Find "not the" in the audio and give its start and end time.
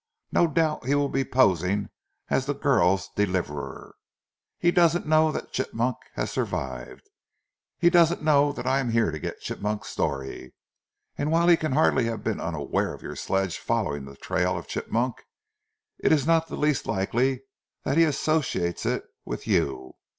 16.25-16.57